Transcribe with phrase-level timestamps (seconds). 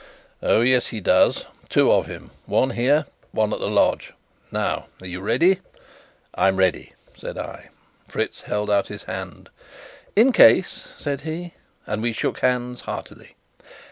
[0.41, 4.13] "Oh, yes, he does two of him: one here one at the lodge.
[4.51, 5.59] Now, are you ready?"
[6.33, 7.69] "I'm ready," said I.
[8.07, 9.51] Fritz held out his hand.
[10.15, 11.53] "In case," said he;
[11.85, 13.35] and we shook hands heartily.